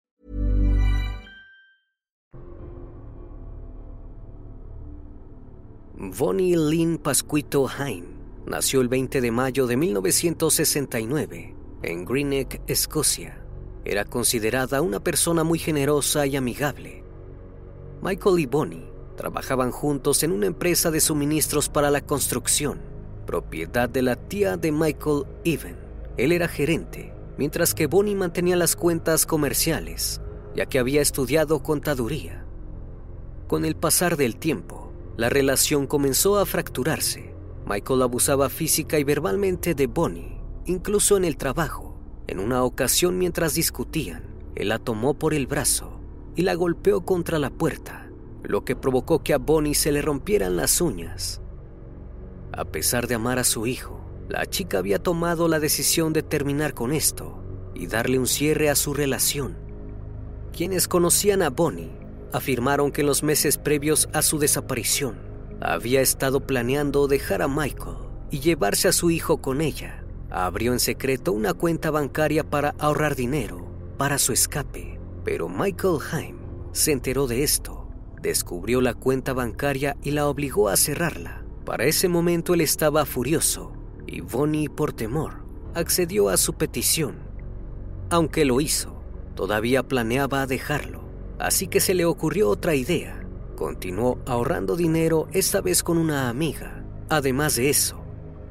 Bonnie 5.97 6.55
Lynn 6.55 6.97
Pascuito 6.97 7.67
Haim 7.67 8.05
nació 8.45 8.81
el 8.81 8.87
20 8.87 9.19
de 9.19 9.31
mayo 9.31 9.67
de 9.67 9.75
1969 9.75 11.55
en 11.83 12.05
Greenock, 12.05 12.61
Escocia. 12.67 13.43
Era 13.83 14.05
considerada 14.05 14.81
una 14.81 15.01
persona 15.01 15.43
muy 15.43 15.59
generosa 15.59 16.25
y 16.25 16.37
amigable. 16.37 17.03
Michael 18.01 18.39
y 18.39 18.45
Bonnie 18.45 18.89
trabajaban 19.17 19.71
juntos 19.71 20.23
en 20.23 20.31
una 20.31 20.47
empresa 20.47 20.91
de 20.91 21.01
suministros 21.01 21.67
para 21.67 21.91
la 21.91 22.01
construcción, 22.01 22.79
propiedad 23.27 23.89
de 23.89 24.01
la 24.01 24.15
tía 24.15 24.57
de 24.57 24.71
Michael 24.71 25.25
Even. 25.43 25.75
Él 26.17 26.31
era 26.31 26.47
gerente, 26.47 27.13
mientras 27.37 27.73
que 27.73 27.87
Bonnie 27.87 28.15
mantenía 28.15 28.55
las 28.55 28.75
cuentas 28.75 29.25
comerciales, 29.25 30.21
ya 30.55 30.65
que 30.65 30.79
había 30.79 31.01
estudiado 31.01 31.61
contaduría. 31.61 32.45
Con 33.47 33.65
el 33.65 33.75
pasar 33.75 34.15
del 34.15 34.37
tiempo, 34.37 34.90
la 35.17 35.29
relación 35.29 35.87
comenzó 35.87 36.37
a 36.39 36.45
fracturarse. 36.45 37.33
Michael 37.65 38.01
abusaba 38.01 38.49
física 38.49 38.97
y 38.97 39.03
verbalmente 39.03 39.75
de 39.75 39.87
Bonnie, 39.87 40.37
incluso 40.65 41.17
en 41.17 41.25
el 41.25 41.37
trabajo. 41.37 41.97
En 42.27 42.39
una 42.39 42.63
ocasión 42.63 43.17
mientras 43.17 43.53
discutían, 43.53 44.23
él 44.55 44.69
la 44.69 44.79
tomó 44.79 45.13
por 45.13 45.33
el 45.33 45.47
brazo 45.47 45.99
y 46.35 46.43
la 46.43 46.55
golpeó 46.55 47.01
contra 47.01 47.39
la 47.39 47.49
puerta, 47.49 48.09
lo 48.43 48.63
que 48.63 48.75
provocó 48.75 49.21
que 49.21 49.33
a 49.33 49.37
Bonnie 49.37 49.75
se 49.75 49.91
le 49.91 50.01
rompieran 50.01 50.55
las 50.55 50.81
uñas. 50.81 51.41
A 52.53 52.65
pesar 52.65 53.07
de 53.07 53.15
amar 53.15 53.37
a 53.37 53.43
su 53.43 53.67
hijo, 53.67 54.01
la 54.29 54.45
chica 54.45 54.77
había 54.77 54.99
tomado 54.99 55.47
la 55.47 55.59
decisión 55.59 56.13
de 56.13 56.23
terminar 56.23 56.73
con 56.73 56.93
esto 56.93 57.43
y 57.75 57.87
darle 57.87 58.17
un 58.17 58.27
cierre 58.27 58.69
a 58.69 58.75
su 58.75 58.93
relación. 58.93 59.57
Quienes 60.55 60.87
conocían 60.87 61.41
a 61.41 61.49
Bonnie 61.49 62.00
afirmaron 62.33 62.91
que 62.91 63.01
en 63.01 63.07
los 63.07 63.23
meses 63.23 63.57
previos 63.57 64.09
a 64.13 64.21
su 64.21 64.39
desaparición 64.39 65.17
había 65.61 66.01
estado 66.01 66.45
planeando 66.47 67.07
dejar 67.07 67.41
a 67.41 67.47
Michael 67.47 67.97
y 68.31 68.39
llevarse 68.39 68.87
a 68.87 68.93
su 68.93 69.11
hijo 69.11 69.37
con 69.41 69.61
ella. 69.61 70.03
Abrió 70.29 70.73
en 70.73 70.79
secreto 70.79 71.33
una 71.33 71.53
cuenta 71.53 71.91
bancaria 71.91 72.43
para 72.43 72.73
ahorrar 72.79 73.15
dinero 73.15 73.67
para 73.97 74.17
su 74.17 74.33
escape, 74.33 74.99
pero 75.23 75.47
Michael 75.47 75.97
Haim 76.11 76.37
se 76.71 76.91
enteró 76.91 77.27
de 77.27 77.43
esto, 77.43 77.87
descubrió 78.21 78.81
la 78.81 78.93
cuenta 78.93 79.33
bancaria 79.33 79.97
y 80.01 80.11
la 80.11 80.27
obligó 80.27 80.69
a 80.69 80.77
cerrarla. 80.77 81.45
Para 81.65 81.85
ese 81.85 82.07
momento 82.07 82.53
él 82.53 82.61
estaba 82.61 83.05
furioso 83.05 83.73
y 84.07 84.21
Bonnie, 84.21 84.69
por 84.69 84.93
temor, 84.93 85.45
accedió 85.75 86.29
a 86.29 86.37
su 86.37 86.53
petición. 86.53 87.17
Aunque 88.09 88.45
lo 88.45 88.59
hizo, 88.59 89.03
todavía 89.35 89.83
planeaba 89.83 90.47
dejarlo 90.47 91.00
así 91.41 91.67
que 91.67 91.79
se 91.79 91.93
le 91.93 92.05
ocurrió 92.05 92.49
otra 92.49 92.75
idea. 92.75 93.25
Continuó 93.55 94.19
ahorrando 94.25 94.75
dinero, 94.75 95.27
esta 95.33 95.61
vez 95.61 95.83
con 95.83 95.97
una 95.97 96.29
amiga. 96.29 96.83
Además 97.09 97.55
de 97.55 97.69
eso, 97.69 98.01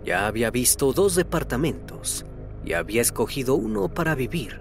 ya 0.05 0.27
había 0.27 0.51
visto 0.51 0.93
dos 0.93 1.15
departamentos 1.15 2.27
y 2.65 2.75
había 2.75 3.03
escogido 3.03 3.55
uno 3.55 3.89
para 3.89 4.15
vivir. 4.15 4.61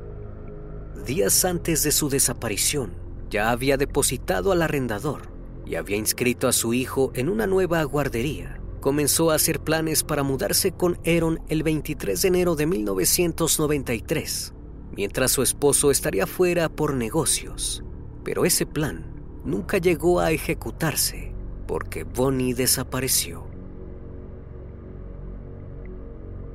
Días 1.06 1.46
antes 1.46 1.84
de 1.84 1.92
su 1.92 2.10
desaparición, 2.10 2.94
ya 3.30 3.52
había 3.52 3.78
depositado 3.78 4.52
al 4.52 4.62
arrendador 4.62 5.30
y 5.66 5.76
había 5.76 5.98
inscrito 5.98 6.48
a 6.48 6.54
su 6.54 6.74
hijo 6.74 7.12
en 7.14 7.30
una 7.30 7.46
nueva 7.46 7.84
guardería. 7.84 8.60
Comenzó 8.80 9.32
a 9.32 9.36
hacer 9.36 9.60
planes 9.60 10.04
para 10.04 10.24
mudarse 10.24 10.72
con 10.72 10.98
Aaron 11.06 11.42
el 11.50 11.64
23 11.64 12.22
de 12.22 12.28
enero 12.28 12.56
de 12.56 12.66
1993, 12.66 14.54
mientras 14.96 15.32
su 15.32 15.44
esposo 15.44 15.92
estaría 15.92 16.26
fuera 16.26 16.70
por 16.70 16.94
negocios. 16.94 17.84
Pero 18.24 18.46
ese 18.46 18.66
plan 18.66 19.06
nunca 19.44 19.78
llegó 19.78 20.20
a 20.20 20.32
ejecutarse 20.32 21.34
porque 21.68 22.04
Bonnie 22.04 22.54
desapareció. 22.54 23.44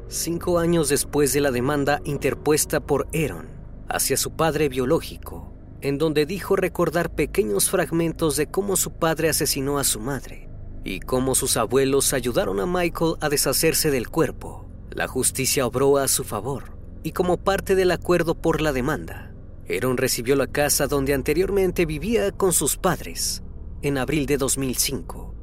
Cinco 0.09 0.59
años 0.59 0.89
después 0.89 1.33
de 1.33 1.41
la 1.41 1.51
demanda 1.51 2.01
interpuesta 2.05 2.81
por 2.81 3.07
Aaron 3.15 3.49
hacia 3.89 4.17
su 4.17 4.33
padre 4.33 4.69
biológico, 4.69 5.53
en 5.81 5.99
donde 5.99 6.27
dijo 6.27 6.57
recordar 6.57 7.15
pequeños 7.15 7.69
fragmentos 7.69 8.37
de 8.37 8.47
cómo 8.47 8.77
su 8.77 8.93
padre 8.93 9.29
asesinó 9.29 9.79
a 9.79 9.85
su 9.85 10.01
madre 10.01 10.49
y 10.85 11.01
cómo 11.01 11.35
sus 11.35 11.57
abuelos 11.57 12.13
ayudaron 12.13 12.61
a 12.61 12.67
Michael 12.67 13.15
a 13.21 13.29
deshacerse 13.29 13.91
del 13.91 14.09
cuerpo, 14.09 14.67
la 14.91 15.09
justicia 15.09 15.67
obró 15.67 15.99
a 15.99 16.09
su 16.09 16.25
favor 16.25 16.77
y 17.03 17.13
como 17.13 17.37
parte 17.37 17.75
del 17.75 17.91
acuerdo 17.91 18.35
por 18.35 18.61
la 18.61 18.73
demanda, 18.73 19.34
Aaron 19.69 19.97
recibió 19.97 20.37
la 20.37 20.47
casa 20.47 20.87
donde 20.87 21.15
anteriormente 21.15 21.87
vivía 21.87 22.31
con 22.33 22.53
sus 22.53 22.77
padres 22.77 23.43
en 23.83 23.99
abril 23.99 24.27
de 24.27 24.37
2005. 24.37 25.35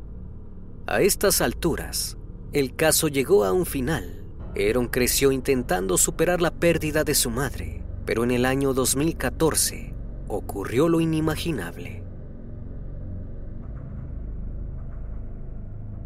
A 0.87 1.01
estas 1.01 1.41
alturas, 1.41 2.17
el 2.53 2.75
caso 2.75 3.07
llegó 3.07 3.45
a 3.45 3.51
un 3.51 3.65
final. 3.65 4.23
Aaron 4.55 4.87
creció 4.87 5.31
intentando 5.31 5.97
superar 5.97 6.41
la 6.41 6.51
pérdida 6.51 7.03
de 7.03 7.15
su 7.15 7.29
madre, 7.29 7.83
pero 8.05 8.23
en 8.23 8.31
el 8.31 8.45
año 8.45 8.73
2014 8.73 9.95
ocurrió 10.27 10.87
lo 10.87 11.01
inimaginable. 11.01 12.03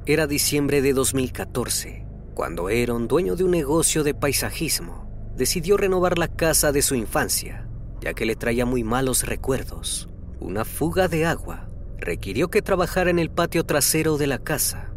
Era 0.05 0.27
diciembre 0.27 0.81
de 0.81 0.93
2014, 0.93 2.05
cuando 2.34 2.67
Aaron, 2.67 3.07
dueño 3.07 3.36
de 3.36 3.43
un 3.43 3.51
negocio 3.51 4.03
de 4.03 4.13
paisajismo, 4.13 5.34
decidió 5.36 5.77
renovar 5.77 6.17
la 6.17 6.27
casa 6.27 6.72
de 6.72 6.81
su 6.81 6.95
infancia 6.95 7.64
ya 8.05 8.13
que 8.13 8.27
le 8.27 8.35
traía 8.35 8.67
muy 8.67 8.83
malos 8.83 9.24
recuerdos. 9.24 10.07
Una 10.39 10.63
fuga 10.63 11.07
de 11.07 11.25
agua 11.25 11.71
requirió 11.97 12.50
que 12.50 12.62
trabajara 12.62 13.09
en 13.09 13.17
el 13.17 13.31
patio 13.31 13.65
trasero 13.65 14.17
de 14.17 14.27
la 14.27 14.38
casa. 14.38 14.93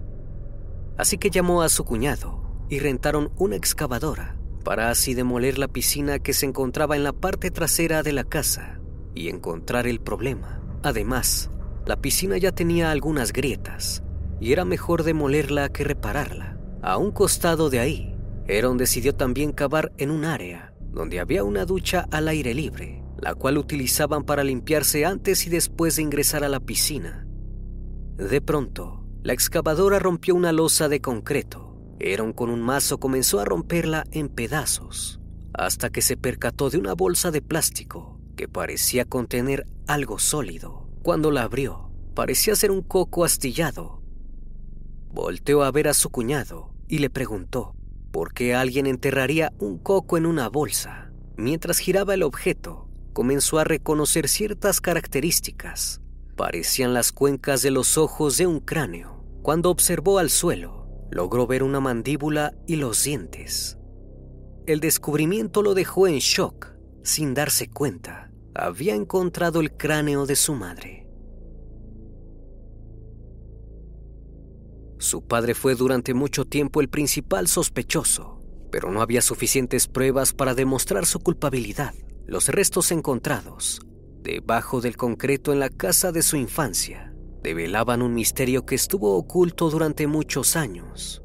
Así 0.98 1.16
que 1.16 1.30
llamó 1.30 1.62
a 1.62 1.70
su 1.70 1.84
cuñado, 1.84 2.66
y 2.68 2.80
rentaron 2.80 3.32
una 3.36 3.56
excavadora 3.56 4.36
para 4.62 4.90
así 4.90 5.14
demoler 5.14 5.58
la 5.58 5.68
piscina 5.68 6.18
que 6.18 6.34
se 6.34 6.44
encontraba 6.44 6.96
en 6.96 7.02
la 7.02 7.14
parte 7.14 7.50
trasera 7.50 8.02
de 8.02 8.12
la 8.12 8.24
casa 8.24 8.78
y 9.14 9.30
encontrar 9.30 9.86
el 9.86 10.00
problema. 10.00 10.60
Además, 10.82 11.50
la 11.86 12.02
piscina 12.02 12.36
ya 12.36 12.52
tenía 12.52 12.90
algunas 12.90 13.32
grietas 13.32 14.02
y 14.38 14.52
era 14.52 14.66
mejor 14.66 15.02
demolerla 15.02 15.70
que 15.70 15.84
repararla. 15.84 16.58
A 16.82 16.98
un 16.98 17.10
costado 17.12 17.70
de 17.70 17.80
ahí, 17.80 18.14
Aaron 18.46 18.76
decidió 18.76 19.14
también 19.14 19.52
cavar 19.52 19.92
en 19.96 20.10
un 20.10 20.26
área 20.26 20.74
donde 20.90 21.20
había 21.20 21.44
una 21.44 21.64
ducha 21.64 22.06
al 22.10 22.28
aire 22.28 22.54
libre, 22.54 22.97
la 23.18 23.34
cual 23.34 23.58
utilizaban 23.58 24.24
para 24.24 24.44
limpiarse 24.44 25.04
antes 25.04 25.46
y 25.46 25.50
después 25.50 25.96
de 25.96 26.02
ingresar 26.02 26.44
a 26.44 26.48
la 26.48 26.60
piscina. 26.60 27.26
De 28.16 28.40
pronto, 28.40 29.04
la 29.22 29.32
excavadora 29.32 29.98
rompió 29.98 30.34
una 30.34 30.52
losa 30.52 30.88
de 30.88 31.00
concreto. 31.00 31.76
Aaron 32.00 32.32
con 32.32 32.50
un 32.50 32.60
mazo 32.62 32.98
comenzó 32.98 33.40
a 33.40 33.44
romperla 33.44 34.04
en 34.12 34.28
pedazos, 34.28 35.20
hasta 35.52 35.90
que 35.90 36.02
se 36.02 36.16
percató 36.16 36.70
de 36.70 36.78
una 36.78 36.94
bolsa 36.94 37.30
de 37.30 37.42
plástico 37.42 38.20
que 38.36 38.48
parecía 38.48 39.04
contener 39.04 39.66
algo 39.88 40.18
sólido. 40.18 40.88
Cuando 41.02 41.30
la 41.32 41.42
abrió, 41.42 41.90
parecía 42.14 42.54
ser 42.54 42.70
un 42.70 42.82
coco 42.82 43.24
astillado. 43.24 44.02
Volteó 45.10 45.64
a 45.64 45.72
ver 45.72 45.88
a 45.88 45.94
su 45.94 46.10
cuñado 46.10 46.72
y 46.86 46.98
le 46.98 47.10
preguntó 47.10 47.74
por 48.12 48.32
qué 48.32 48.54
alguien 48.54 48.86
enterraría 48.86 49.52
un 49.58 49.78
coco 49.78 50.16
en 50.16 50.26
una 50.26 50.48
bolsa. 50.48 51.12
Mientras 51.36 51.78
giraba 51.78 52.14
el 52.14 52.22
objeto, 52.22 52.87
comenzó 53.18 53.58
a 53.58 53.64
reconocer 53.64 54.28
ciertas 54.28 54.80
características. 54.80 56.00
Parecían 56.36 56.94
las 56.94 57.10
cuencas 57.10 57.62
de 57.62 57.72
los 57.72 57.98
ojos 57.98 58.36
de 58.36 58.46
un 58.46 58.60
cráneo. 58.60 59.24
Cuando 59.42 59.70
observó 59.70 60.20
al 60.20 60.30
suelo, 60.30 60.86
logró 61.10 61.48
ver 61.48 61.64
una 61.64 61.80
mandíbula 61.80 62.54
y 62.68 62.76
los 62.76 63.02
dientes. 63.02 63.76
El 64.68 64.78
descubrimiento 64.78 65.64
lo 65.64 65.74
dejó 65.74 66.06
en 66.06 66.18
shock, 66.18 66.76
sin 67.02 67.34
darse 67.34 67.68
cuenta 67.68 68.30
había 68.54 68.94
encontrado 68.94 69.58
el 69.58 69.72
cráneo 69.72 70.24
de 70.24 70.36
su 70.36 70.54
madre. 70.54 71.08
Su 74.98 75.26
padre 75.26 75.56
fue 75.56 75.74
durante 75.74 76.14
mucho 76.14 76.44
tiempo 76.44 76.80
el 76.80 76.88
principal 76.88 77.48
sospechoso, 77.48 78.40
pero 78.70 78.92
no 78.92 79.02
había 79.02 79.22
suficientes 79.22 79.88
pruebas 79.88 80.32
para 80.32 80.54
demostrar 80.54 81.04
su 81.04 81.18
culpabilidad. 81.18 81.94
Los 82.28 82.48
restos 82.48 82.92
encontrados, 82.92 83.80
debajo 84.20 84.82
del 84.82 84.98
concreto 84.98 85.54
en 85.54 85.60
la 85.60 85.70
casa 85.70 86.12
de 86.12 86.20
su 86.20 86.36
infancia, 86.36 87.14
develaban 87.42 88.02
un 88.02 88.12
misterio 88.12 88.66
que 88.66 88.74
estuvo 88.74 89.16
oculto 89.16 89.70
durante 89.70 90.06
muchos 90.06 90.54
años. 90.54 91.22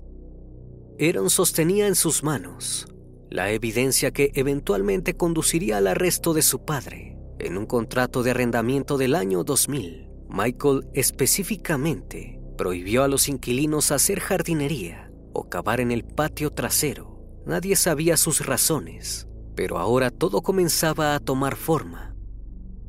Aaron 0.97 1.29
sostenía 1.29 1.87
en 1.87 1.95
sus 1.95 2.23
manos 2.23 2.87
la 3.29 3.51
evidencia 3.51 4.11
que 4.11 4.31
eventualmente 4.35 5.17
conduciría 5.17 5.77
al 5.77 5.87
arresto 5.87 6.33
de 6.33 6.41
su 6.41 6.63
padre 6.63 7.17
en 7.37 7.57
un 7.57 7.65
contrato 7.65 8.23
de 8.23 8.31
arrendamiento 8.31 8.97
del 8.97 9.15
año 9.15 9.43
2000, 9.43 10.09
Michael 10.29 10.87
específicamente 10.93 12.39
prohibió 12.57 13.03
a 13.03 13.09
los 13.09 13.27
inquilinos 13.27 13.91
hacer 13.91 14.21
jardinería 14.21 15.11
o 15.33 15.49
cavar 15.49 15.81
en 15.81 15.91
el 15.91 16.05
patio 16.05 16.51
trasero. 16.51 17.19
Nadie 17.45 17.75
sabía 17.75 18.15
sus 18.15 18.45
razones, 18.45 19.27
pero 19.55 19.77
ahora 19.77 20.09
todo 20.11 20.41
comenzaba 20.41 21.15
a 21.15 21.19
tomar 21.19 21.55
forma. 21.55 22.15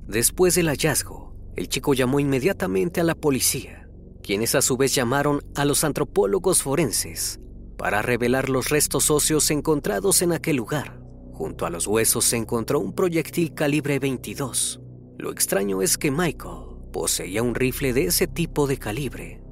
Después 0.07 0.55
del 0.55 0.69
hallazgo, 0.69 1.35
el 1.57 1.69
chico 1.69 1.95
llamó 1.95 2.21
inmediatamente 2.21 3.01
a 3.01 3.05
la 3.05 3.15
policía, 3.15 3.89
quienes 4.23 4.55
a 4.55 4.63
su 4.63 4.77
vez 4.77 4.95
llamaron 4.95 5.41
a 5.55 5.65
los 5.65 5.85
antropólogos 5.85 6.63
forenses 6.63 7.41
para 7.77 8.03
revelar 8.03 8.49
los 8.49 8.71
restos 8.71 9.11
óseos 9.11 9.51
encontrados 9.51 10.23
en 10.23 10.33
aquel 10.33 10.57
lugar. 10.57 11.01
Junto 11.33 11.67
a 11.67 11.71
los 11.71 11.87
huesos 11.87 12.25
se 12.25 12.37
encontró 12.37 12.81
un 12.81 12.93
proyectil 12.93 13.55
calibre 13.55 13.99
22. 13.99 14.81
Lo 15.19 15.33
extraño 15.33 15.83
es 15.83 15.99
que 15.99 16.11
Michael 16.11 16.77
poseía 16.93 17.43
un 17.43 17.55
rifle 17.55 17.93
de 17.93 18.05
ese 18.07 18.27
tipo 18.27 18.67
de 18.67 18.79
calibre. 18.79 19.43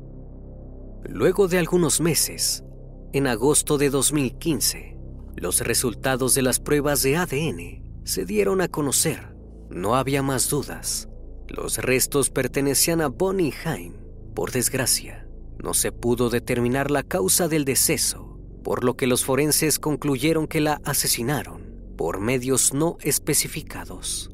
Luego 1.05 1.49
de 1.49 1.59
algunos 1.59 2.01
meses, 2.01 2.63
en 3.13 3.27
agosto 3.27 3.79
de 3.79 3.91
2015, 3.91 4.92
los 5.37 5.61
resultados 5.61 6.35
de 6.35 6.43
las 6.43 6.61
pruebas 6.61 7.03
de 7.03 7.17
ADN 7.17 8.03
se 8.05 8.25
dieron 8.25 8.61
a 8.61 8.69
conocer. 8.69 9.35
No 9.71 9.97
había 9.97 10.23
más 10.23 10.49
dudas. 10.49 11.09
Los 11.49 11.79
restos 11.79 12.31
pertenecían 12.31 13.01
a 13.01 13.09
Bonnie 13.09 13.53
Hine. 13.65 13.97
Por 14.35 14.51
desgracia, 14.53 15.29
no 15.63 15.75
se 15.75 15.93
pudo 15.93 16.31
determinar 16.31 16.91
la 16.91 17.03
causa 17.03 17.49
del 17.49 17.65
deceso, 17.65 18.39
por 18.63 18.85
lo 18.85 18.97
que 18.97 19.07
los 19.07 19.25
forenses 19.25 19.79
concluyeron 19.79 20.47
que 20.47 20.61
la 20.61 20.81
asesinaron 20.85 21.73
por 21.97 22.21
medios 22.21 22.73
no 22.75 22.97
especificados. 23.01 24.31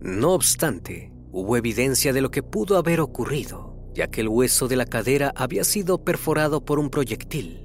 No 0.00 0.32
obstante, 0.32 1.12
hubo 1.32 1.56
evidencia 1.56 2.12
de 2.12 2.20
lo 2.20 2.30
que 2.30 2.42
pudo 2.42 2.76
haber 2.76 3.00
ocurrido, 3.00 3.76
ya 3.94 4.08
que 4.08 4.20
el 4.20 4.28
hueso 4.28 4.68
de 4.68 4.76
la 4.76 4.86
cadera 4.86 5.32
había 5.34 5.64
sido 5.64 6.04
perforado 6.04 6.64
por 6.64 6.78
un 6.78 6.90
proyectil. 6.90 7.63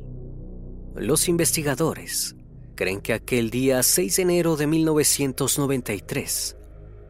Los 1.00 1.30
investigadores 1.30 2.36
creen 2.76 3.00
que 3.00 3.14
aquel 3.14 3.50
día 3.50 3.82
6 3.84 4.18
de 4.18 4.22
enero 4.22 4.58
de 4.58 4.68
1993, 4.68 6.58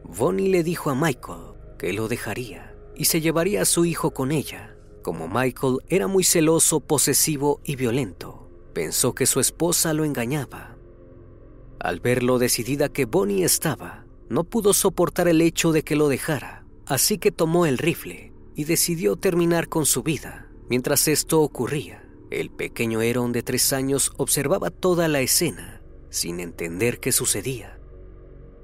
Bonnie 0.04 0.48
le 0.48 0.62
dijo 0.62 0.90
a 0.90 0.94
Michael 0.94 1.54
que 1.76 1.92
lo 1.92 2.06
dejaría 2.06 2.72
y 2.94 3.06
se 3.06 3.20
llevaría 3.20 3.62
a 3.62 3.64
su 3.64 3.84
hijo 3.84 4.12
con 4.12 4.30
ella. 4.30 4.76
Como 5.02 5.26
Michael 5.26 5.78
era 5.88 6.06
muy 6.06 6.22
celoso, 6.22 6.78
posesivo 6.78 7.60
y 7.64 7.74
violento, 7.74 8.48
pensó 8.74 9.12
que 9.12 9.26
su 9.26 9.40
esposa 9.40 9.92
lo 9.92 10.04
engañaba 10.04 10.76
al 11.80 11.98
ver 11.98 12.22
lo 12.22 12.38
decidida 12.38 12.90
que 12.90 13.06
Bonnie 13.06 13.42
estaba, 13.42 14.04
no 14.28 14.44
pudo 14.44 14.72
soportar 14.72 15.26
el 15.26 15.40
hecho 15.40 15.72
de 15.72 15.82
que 15.82 15.96
lo 15.96 16.08
dejara, 16.08 16.64
así 16.86 17.18
que 17.18 17.32
tomó 17.32 17.66
el 17.66 17.78
rifle 17.78 18.32
y 18.54 18.64
decidió 18.64 19.16
terminar 19.16 19.68
con 19.68 19.84
su 19.86 20.02
vida. 20.02 20.46
Mientras 20.68 21.08
esto 21.08 21.40
ocurría, 21.40 22.09
el 22.30 22.50
pequeño 22.50 23.00
Aaron 23.00 23.32
de 23.32 23.42
tres 23.42 23.72
años 23.72 24.12
observaba 24.16 24.70
toda 24.70 25.08
la 25.08 25.20
escena, 25.20 25.82
sin 26.10 26.38
entender 26.38 27.00
qué 27.00 27.10
sucedía. 27.10 27.78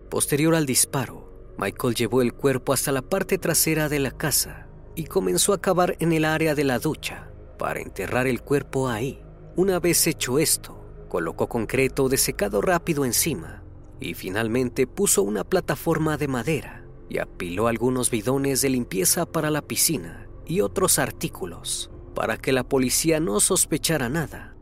Posterior 0.08 0.54
al 0.54 0.66
disparo, 0.66 1.32
Michael 1.58 1.94
llevó 1.94 2.22
el 2.22 2.32
cuerpo 2.32 2.72
hasta 2.72 2.92
la 2.92 3.02
parte 3.02 3.38
trasera 3.38 3.88
de 3.88 3.98
la 3.98 4.12
casa 4.12 4.68
y 4.94 5.04
comenzó 5.04 5.52
a 5.52 5.60
cavar 5.60 5.96
en 5.98 6.12
el 6.12 6.24
área 6.24 6.54
de 6.54 6.64
la 6.64 6.78
ducha 6.78 7.30
para 7.58 7.80
enterrar 7.80 8.28
el 8.28 8.40
cuerpo 8.40 8.88
ahí. 8.88 9.20
Una 9.56 9.80
vez 9.80 10.06
hecho 10.06 10.38
esto, 10.38 10.80
colocó 11.08 11.48
concreto 11.48 12.08
desecado 12.08 12.60
rápido 12.60 13.04
encima 13.04 13.64
y 13.98 14.14
finalmente 14.14 14.86
puso 14.86 15.22
una 15.22 15.42
plataforma 15.42 16.16
de 16.16 16.28
madera 16.28 16.84
y 17.08 17.18
apiló 17.18 17.66
algunos 17.66 18.10
bidones 18.10 18.60
de 18.60 18.70
limpieza 18.70 19.26
para 19.26 19.50
la 19.50 19.62
piscina 19.62 20.28
y 20.44 20.60
otros 20.60 20.98
artículos 20.98 21.90
para 22.16 22.36
que 22.36 22.50
la 22.50 22.64
policía 22.64 23.20
no 23.20 23.38
sospechara 23.38 24.08
nada. 24.08 24.56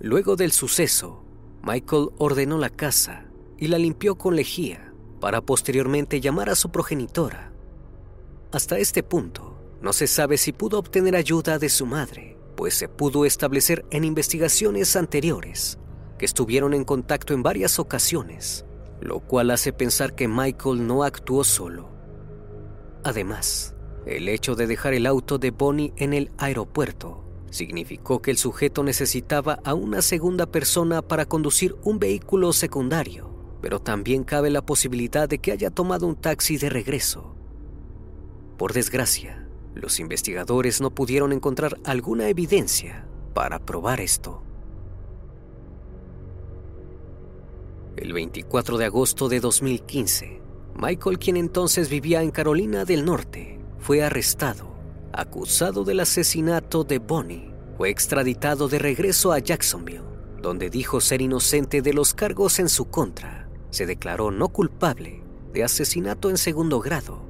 Luego 0.00 0.34
del 0.34 0.50
suceso, 0.50 1.22
Michael 1.62 2.08
ordenó 2.18 2.58
la 2.58 2.70
casa 2.70 3.26
y 3.56 3.68
la 3.68 3.78
limpió 3.78 4.16
con 4.16 4.34
lejía 4.34 4.92
para 5.20 5.40
posteriormente 5.40 6.20
llamar 6.20 6.50
a 6.50 6.56
su 6.56 6.70
progenitora. 6.72 7.52
Hasta 8.50 8.78
este 8.78 9.04
punto, 9.04 9.56
no 9.80 9.92
se 9.92 10.08
sabe 10.08 10.36
si 10.36 10.50
pudo 10.50 10.80
obtener 10.80 11.14
ayuda 11.14 11.60
de 11.60 11.68
su 11.68 11.86
madre 11.86 12.36
pues 12.56 12.74
se 12.74 12.88
pudo 12.88 13.24
establecer 13.24 13.84
en 13.90 14.04
investigaciones 14.04 14.96
anteriores 14.96 15.78
que 16.18 16.24
estuvieron 16.24 16.72
en 16.72 16.84
contacto 16.84 17.34
en 17.34 17.42
varias 17.42 17.78
ocasiones, 17.78 18.64
lo 19.00 19.20
cual 19.20 19.50
hace 19.50 19.72
pensar 19.72 20.14
que 20.14 20.26
Michael 20.26 20.86
no 20.86 21.04
actuó 21.04 21.44
solo. 21.44 21.90
Además, 23.04 23.75
el 24.06 24.28
hecho 24.28 24.54
de 24.54 24.68
dejar 24.68 24.94
el 24.94 25.04
auto 25.04 25.38
de 25.38 25.50
Bonnie 25.50 25.92
en 25.96 26.12
el 26.12 26.30
aeropuerto 26.38 27.24
significó 27.50 28.22
que 28.22 28.30
el 28.30 28.36
sujeto 28.36 28.84
necesitaba 28.84 29.58
a 29.64 29.74
una 29.74 30.02
segunda 30.02 30.46
persona 30.46 31.02
para 31.02 31.26
conducir 31.26 31.74
un 31.82 31.98
vehículo 31.98 32.52
secundario, 32.52 33.30
pero 33.60 33.80
también 33.80 34.24
cabe 34.24 34.50
la 34.50 34.64
posibilidad 34.64 35.28
de 35.28 35.38
que 35.38 35.52
haya 35.52 35.70
tomado 35.70 36.06
un 36.06 36.16
taxi 36.16 36.56
de 36.56 36.70
regreso. 36.70 37.34
Por 38.56 38.72
desgracia, 38.72 39.48
los 39.74 39.98
investigadores 39.98 40.80
no 40.80 40.90
pudieron 40.90 41.32
encontrar 41.32 41.78
alguna 41.84 42.28
evidencia 42.28 43.06
para 43.34 43.58
probar 43.58 44.00
esto. 44.00 44.42
El 47.96 48.12
24 48.12 48.78
de 48.78 48.84
agosto 48.84 49.28
de 49.28 49.40
2015, 49.40 50.40
Michael, 50.78 51.18
quien 51.18 51.36
entonces 51.36 51.88
vivía 51.88 52.22
en 52.22 52.30
Carolina 52.30 52.84
del 52.84 53.04
Norte, 53.04 53.55
fue 53.86 54.02
arrestado, 54.02 54.74
acusado 55.12 55.84
del 55.84 56.00
asesinato 56.00 56.82
de 56.82 56.98
Bonnie. 56.98 57.54
Fue 57.76 57.88
extraditado 57.88 58.66
de 58.66 58.80
regreso 58.80 59.30
a 59.30 59.38
Jacksonville, 59.38 60.02
donde 60.42 60.70
dijo 60.70 61.00
ser 61.00 61.22
inocente 61.22 61.82
de 61.82 61.92
los 61.92 62.12
cargos 62.12 62.58
en 62.58 62.68
su 62.68 62.86
contra. 62.86 63.48
Se 63.70 63.86
declaró 63.86 64.32
no 64.32 64.48
culpable 64.48 65.22
de 65.52 65.62
asesinato 65.62 66.30
en 66.30 66.36
segundo 66.36 66.80
grado 66.80 67.26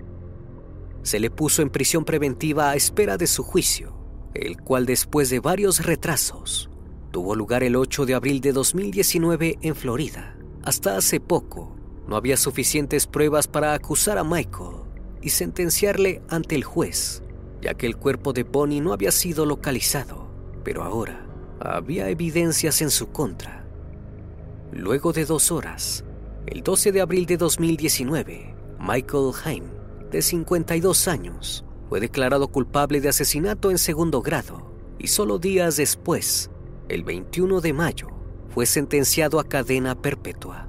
se 1.03 1.21
le 1.21 1.31
puso 1.31 1.63
en 1.63 1.71
prisión 1.71 2.05
preventiva 2.05 2.71
a 2.71 2.75
espera 2.75 3.17
de 3.17 3.29
su 3.29 3.45
juicio, 3.45 3.95
el 4.35 4.61
cual 4.61 4.87
después 4.87 5.31
de 5.31 5.39
varios 5.39 5.85
retrasos 5.85 6.69
tuvo 7.13 7.37
lugar 7.37 7.63
el 7.63 7.77
8 7.77 8.07
de 8.07 8.15
abril 8.15 8.41
de 8.41 8.53
2019 8.53 9.59
en 9.61 9.77
Florida. 9.77 10.37
Hasta 10.65 10.97
hace 10.97 11.21
poco, 11.21 11.77
no 12.09 12.17
había 12.17 12.37
suficientes 12.37 13.07
pruebas 13.07 13.47
para 13.47 13.73
acusar 13.73 14.19
a 14.19 14.25
Michael 14.25 14.86
y 15.27 15.31
sentenciarle 15.31 16.23
ante 16.29 16.55
el 16.55 16.63
juez, 16.63 17.21
ya 17.61 17.75
que 17.75 17.89
el 17.89 17.97
cuerpo 17.97 18.33
de 18.33 18.45
Bonnie 18.45 18.81
no 18.81 18.93
había 18.93 19.11
sido 19.11 19.45
localizado, 19.45 20.29
pero 20.63 20.85
ahora 20.85 21.27
había 21.59 22.09
evidencias 22.11 22.81
en 22.81 22.91
su 22.91 23.09
contra. 23.09 23.67
Luego 24.71 25.13
de 25.13 25.25
dos 25.25 25.51
horas, 25.51 26.05
el 26.47 26.63
12 26.63 26.93
de 26.93 27.01
abril 27.01 27.27
de 27.27 27.39
2019, 27.39 28.55
Michael 28.79 29.33
Haim, 29.45 29.65
de 30.13 30.23
52 30.23 31.09
años, 31.09 31.65
fue 31.89 31.99
declarado 31.99 32.47
culpable 32.47 33.01
de 33.01 33.09
asesinato 33.09 33.73
en 33.73 33.79
segundo 33.79 34.23
grado 34.23 34.71
y 34.97 35.09
solo 35.09 35.41
días 35.41 35.77
después, 35.77 36.53
el 36.89 37.03
21 37.03 37.61
de 37.61 37.73
mayo, 37.73 38.11
fue 38.55 38.65
sentenciado 38.65 39.41
a 39.41 39.45
cadena 39.49 40.01
perpetua. 40.01 40.69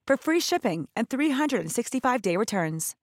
for 0.11 0.17
free 0.17 0.41
shipping 0.41 0.87
and 0.93 1.07
365-day 1.07 2.35
returns. 2.35 2.95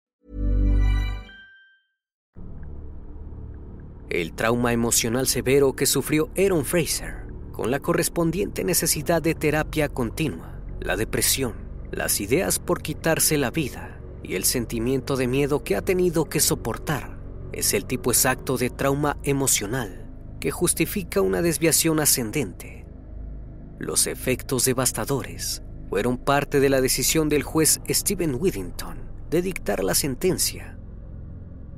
El 4.11 4.33
trauma 4.35 4.73
emocional 4.73 5.27
severo 5.27 5.75
que 5.75 5.87
sufrió 5.87 6.31
Aaron 6.37 6.65
Fraser, 6.65 7.27
con 7.53 7.71
la 7.71 7.81
correspondiente 7.81 8.65
necesidad 8.65 9.23
de 9.23 9.35
terapia 9.35 9.89
continua, 9.89 10.61
la 10.81 10.97
depresión, 10.97 11.55
las 11.91 12.21
ideas 12.21 12.59
por 12.59 12.83
quitarse 12.83 13.39
la 13.39 13.51
vida 13.51 14.01
y 14.23 14.35
el 14.35 14.45
sentimiento 14.45 15.17
de 15.17 15.29
miedo 15.29 15.63
que 15.63 15.77
ha 15.77 15.83
tenido 15.83 16.27
que 16.27 16.41
soportar, 16.41 17.19
es 17.53 17.75
el 17.75 17.87
tipo 17.87 18.11
exacto 18.11 18.57
de 18.59 18.71
trauma 18.71 19.19
emocional 19.23 20.11
que 20.41 20.51
justifica 20.51 21.21
una 21.21 21.43
desviación 21.43 22.01
ascendente. 22.01 22.87
Los 23.79 24.07
efectos 24.07 24.65
devastadores 24.65 25.63
fueron 25.89 26.19
parte 26.19 26.61
de 26.61 26.69
la 26.69 26.81
decisión 26.81 27.29
del 27.29 27.43
juez 27.43 27.81
Stephen 27.89 28.37
Whittington 28.39 28.99
de 29.31 29.43
dictar 29.43 29.83
la 29.83 29.95
sentencia. 29.95 30.79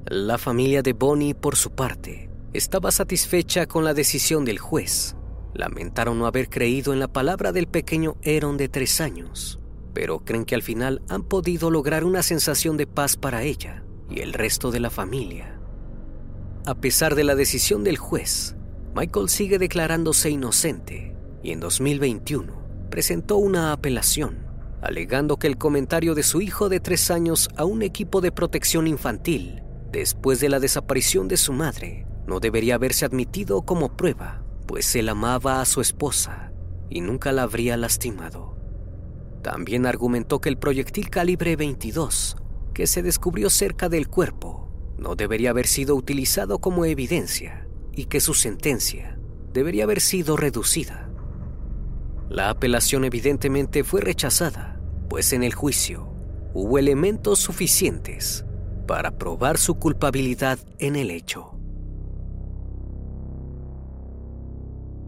La 0.06 0.38
familia 0.38 0.82
de 0.82 0.92
Bonnie, 0.92 1.34
por 1.34 1.56
su 1.56 1.70
parte, 1.70 2.30
estaba 2.52 2.90
satisfecha 2.90 3.66
con 3.66 3.84
la 3.84 3.94
decisión 3.94 4.44
del 4.44 4.58
juez. 4.58 5.16
Lamentaron 5.54 6.18
no 6.18 6.26
haber 6.26 6.48
creído 6.48 6.92
en 6.92 7.00
la 7.00 7.08
palabra 7.08 7.52
del 7.52 7.66
pequeño 7.66 8.16
Aaron 8.24 8.56
de 8.56 8.68
tres 8.68 9.00
años, 9.00 9.60
pero 9.94 10.20
creen 10.20 10.44
que 10.44 10.54
al 10.54 10.62
final 10.62 11.02
han 11.08 11.22
podido 11.22 11.70
lograr 11.70 12.04
una 12.04 12.22
sensación 12.22 12.76
de 12.76 12.86
paz 12.86 13.16
para 13.16 13.42
ella 13.42 13.84
y 14.08 14.20
el 14.20 14.32
resto 14.32 14.70
de 14.70 14.80
la 14.80 14.90
familia. 14.90 15.60
A 16.66 16.74
pesar 16.74 17.14
de 17.14 17.24
la 17.24 17.34
decisión 17.34 17.84
del 17.84 17.96
juez, 17.96 18.56
Michael 18.94 19.28
sigue 19.28 19.58
declarándose 19.58 20.30
inocente 20.30 21.16
y 21.42 21.52
en 21.52 21.60
2021 21.60 22.59
presentó 22.90 23.36
una 23.36 23.72
apelación, 23.72 24.46
alegando 24.82 25.38
que 25.38 25.46
el 25.46 25.56
comentario 25.56 26.14
de 26.14 26.22
su 26.22 26.40
hijo 26.40 26.68
de 26.68 26.80
tres 26.80 27.10
años 27.10 27.48
a 27.56 27.64
un 27.64 27.82
equipo 27.82 28.20
de 28.20 28.32
protección 28.32 28.86
infantil 28.86 29.62
después 29.92 30.40
de 30.40 30.48
la 30.48 30.60
desaparición 30.60 31.28
de 31.28 31.36
su 31.36 31.52
madre 31.52 32.06
no 32.26 32.40
debería 32.40 32.74
haberse 32.74 33.04
admitido 33.04 33.62
como 33.62 33.96
prueba, 33.96 34.44
pues 34.66 34.94
él 34.94 35.08
amaba 35.08 35.60
a 35.60 35.64
su 35.64 35.80
esposa 35.80 36.52
y 36.88 37.00
nunca 37.00 37.32
la 37.32 37.42
habría 37.42 37.76
lastimado. 37.76 38.56
También 39.42 39.86
argumentó 39.86 40.40
que 40.40 40.48
el 40.48 40.58
proyectil 40.58 41.10
calibre 41.10 41.56
22 41.56 42.36
que 42.74 42.86
se 42.86 43.02
descubrió 43.02 43.50
cerca 43.50 43.88
del 43.88 44.08
cuerpo 44.08 44.70
no 44.98 45.16
debería 45.16 45.50
haber 45.50 45.66
sido 45.66 45.96
utilizado 45.96 46.58
como 46.58 46.84
evidencia 46.84 47.66
y 47.92 48.04
que 48.04 48.20
su 48.20 48.34
sentencia 48.34 49.18
debería 49.52 49.84
haber 49.84 50.00
sido 50.00 50.36
reducida. 50.36 51.09
La 52.30 52.48
apelación 52.48 53.04
evidentemente 53.04 53.82
fue 53.82 54.00
rechazada, 54.02 54.80
pues 55.08 55.32
en 55.32 55.42
el 55.42 55.52
juicio 55.52 56.14
hubo 56.54 56.78
elementos 56.78 57.40
suficientes 57.40 58.44
para 58.86 59.18
probar 59.18 59.58
su 59.58 59.80
culpabilidad 59.80 60.60
en 60.78 60.94
el 60.94 61.10
hecho. 61.10 61.58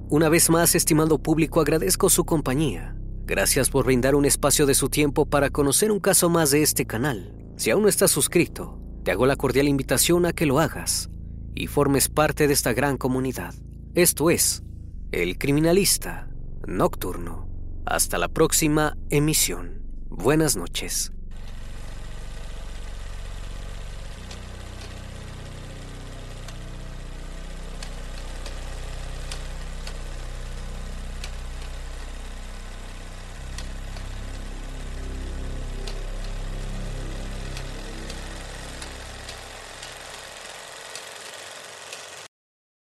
Una 0.09 0.29
vez 0.29 0.51
más, 0.51 0.75
estimado 0.75 1.23
público, 1.23 1.61
agradezco 1.61 2.11
su 2.11 2.25
compañía. 2.25 2.97
Gracias 3.25 3.71
por 3.71 3.87
brindar 3.87 4.17
un 4.17 4.25
espacio 4.25 4.67
de 4.67 4.75
su 4.75 4.89
tiempo 4.89 5.25
para 5.25 5.51
conocer 5.51 5.93
un 5.93 6.01
caso 6.01 6.29
más 6.29 6.51
de 6.51 6.63
este 6.63 6.87
canal. 6.87 7.37
Si 7.57 7.71
aún 7.71 7.83
no 7.83 7.89
estás 7.89 8.11
suscrito, 8.11 8.81
te 9.05 9.13
hago 9.13 9.27
la 9.27 9.37
cordial 9.37 9.69
invitación 9.69 10.27
a 10.27 10.33
que 10.33 10.45
lo 10.45 10.59
hagas 10.59 11.09
y 11.55 11.69
formes 11.69 12.09
parte 12.09 12.49
de 12.49 12.53
esta 12.53 12.73
gran 12.73 12.97
comunidad. 12.97 13.55
Esto 13.95 14.29
es 14.29 14.65
El 15.13 15.39
Criminalista 15.39 16.32
Nocturno. 16.67 17.49
Hasta 17.87 18.19
la 18.19 18.29
próxima 18.29 18.97
emisión. 19.11 19.83
Buenas 20.09 20.57
noches. 20.57 21.13